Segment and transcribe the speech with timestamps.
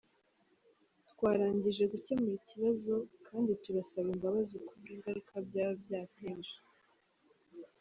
[1.11, 2.93] Twarangije gukemura ikibazo
[3.27, 6.53] kandi turasaba imbabazi kubw’ingaruka byaba byateje.